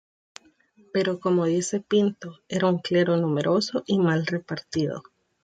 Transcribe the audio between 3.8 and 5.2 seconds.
y mal repartido.